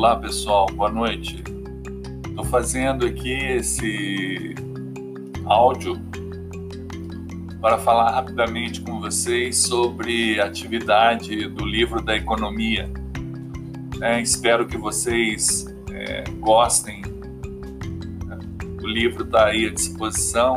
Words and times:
Olá 0.00 0.16
pessoal, 0.16 0.64
boa 0.64 0.90
noite. 0.90 1.44
Estou 2.26 2.42
fazendo 2.46 3.04
aqui 3.04 3.34
esse 3.34 4.54
áudio 5.44 6.00
para 7.60 7.76
falar 7.76 8.10
rapidamente 8.12 8.80
com 8.80 8.98
vocês 8.98 9.58
sobre 9.58 10.40
a 10.40 10.46
atividade 10.46 11.46
do 11.48 11.66
livro 11.66 12.02
da 12.02 12.16
economia. 12.16 12.90
É, 14.00 14.18
espero 14.22 14.66
que 14.66 14.78
vocês 14.78 15.66
é, 15.92 16.24
gostem. 16.38 17.02
O 18.82 18.86
livro 18.86 19.24
está 19.24 19.48
aí 19.48 19.66
à 19.66 19.70
disposição. 19.70 20.54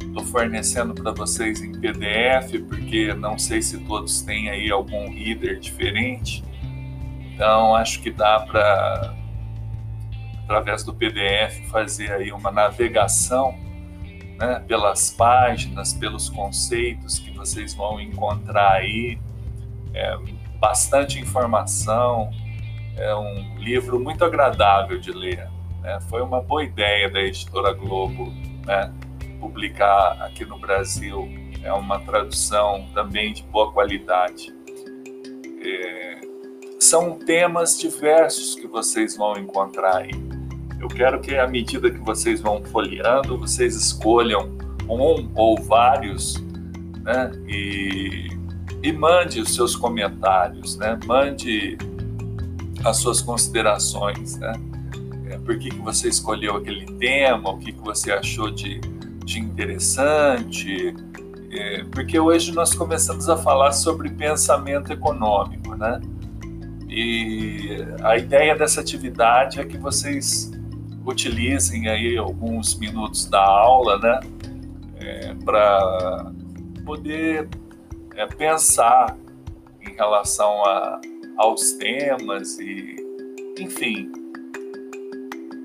Estou 0.00 0.24
fornecendo 0.24 0.92
para 0.92 1.12
vocês 1.12 1.62
em 1.62 1.70
PDF, 1.70 2.60
porque 2.68 3.14
não 3.14 3.38
sei 3.38 3.62
se 3.62 3.78
todos 3.84 4.22
têm 4.22 4.50
aí 4.50 4.72
algum 4.72 5.08
reader 5.08 5.60
diferente. 5.60 6.42
Então, 7.36 7.76
acho 7.76 8.00
que 8.00 8.10
dá 8.10 8.40
para, 8.40 9.14
através 10.44 10.82
do 10.82 10.94
PDF, 10.94 11.68
fazer 11.70 12.10
aí 12.10 12.32
uma 12.32 12.50
navegação 12.50 13.54
né, 14.38 14.64
pelas 14.66 15.10
páginas, 15.10 15.92
pelos 15.92 16.30
conceitos 16.30 17.18
que 17.18 17.30
vocês 17.32 17.74
vão 17.74 18.00
encontrar 18.00 18.76
aí. 18.76 19.18
É, 19.92 20.16
bastante 20.58 21.20
informação, 21.20 22.30
é 22.96 23.14
um 23.14 23.58
livro 23.58 24.00
muito 24.00 24.24
agradável 24.24 24.98
de 24.98 25.12
ler. 25.12 25.46
Né? 25.82 26.00
Foi 26.08 26.22
uma 26.22 26.40
boa 26.40 26.64
ideia 26.64 27.10
da 27.10 27.20
editora 27.20 27.74
Globo 27.74 28.32
né, 28.64 28.90
publicar 29.38 30.22
aqui 30.22 30.46
no 30.46 30.58
Brasil. 30.58 31.28
É 31.62 31.70
uma 31.70 32.00
tradução 32.00 32.88
também 32.94 33.34
de 33.34 33.42
boa 33.42 33.70
qualidade. 33.72 34.54
É, 35.62 36.15
são 36.86 37.18
temas 37.18 37.76
diversos 37.78 38.54
que 38.54 38.66
vocês 38.66 39.16
vão 39.16 39.36
encontrar 39.36 39.96
aí. 39.96 40.12
Eu 40.80 40.88
quero 40.88 41.20
que, 41.20 41.34
à 41.34 41.46
medida 41.46 41.90
que 41.90 41.98
vocês 41.98 42.40
vão 42.40 42.62
folheando, 42.64 43.36
vocês 43.36 43.74
escolham 43.74 44.56
um 44.88 45.28
ou 45.34 45.60
vários, 45.60 46.36
né? 47.02 47.32
E, 47.48 48.28
e 48.82 48.92
mande 48.92 49.40
os 49.40 49.52
seus 49.54 49.74
comentários, 49.74 50.76
né? 50.76 50.98
Mande 51.06 51.76
as 52.84 52.98
suas 52.98 53.20
considerações, 53.20 54.36
né? 54.36 54.52
É, 55.28 55.38
por 55.38 55.58
que, 55.58 55.70
que 55.70 55.80
você 55.80 56.08
escolheu 56.08 56.56
aquele 56.56 56.86
tema? 56.98 57.50
O 57.50 57.58
que, 57.58 57.72
que 57.72 57.80
você 57.80 58.12
achou 58.12 58.48
de, 58.48 58.78
de 59.24 59.40
interessante? 59.40 60.94
É, 61.50 61.84
porque 61.90 62.20
hoje 62.20 62.52
nós 62.52 62.74
começamos 62.74 63.28
a 63.28 63.36
falar 63.36 63.72
sobre 63.72 64.08
pensamento 64.10 64.92
econômico, 64.92 65.74
né? 65.74 66.00
E 66.98 67.76
a 68.02 68.16
ideia 68.16 68.56
dessa 68.56 68.80
atividade 68.80 69.60
é 69.60 69.66
que 69.66 69.76
vocês 69.76 70.50
utilizem 71.04 71.90
aí 71.90 72.16
alguns 72.16 72.74
minutos 72.78 73.26
da 73.26 73.44
aula, 73.44 73.98
né, 73.98 74.20
é, 74.98 75.34
para 75.44 76.32
poder 76.86 77.50
é, 78.14 78.24
pensar 78.24 79.14
em 79.86 79.94
relação 79.94 80.64
a, 80.64 80.98
aos 81.36 81.72
temas 81.72 82.58
e, 82.58 82.96
enfim, 83.58 84.10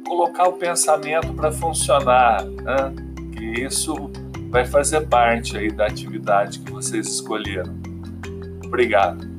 colocar 0.06 0.50
o 0.50 0.54
pensamento 0.54 1.34
para 1.34 1.50
funcionar, 1.50 2.44
né, 2.44 2.94
que 3.32 3.62
isso 3.62 4.12
vai 4.50 4.66
fazer 4.66 5.08
parte 5.08 5.58
aí 5.58 5.72
da 5.72 5.88
atividade 5.88 6.60
que 6.60 6.74
vocês 6.74 7.08
escolheram. 7.08 7.74
Obrigado. 8.66 9.31